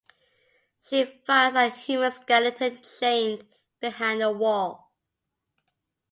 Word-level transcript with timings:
She 0.79 1.05
finds 1.27 1.55
a 1.55 1.69
human 1.69 2.09
skeleton 2.09 2.81
chained 2.81 3.45
behind 3.79 4.23
a 4.23 4.31
wall. 4.31 4.91